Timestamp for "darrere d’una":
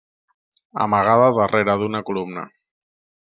1.41-2.03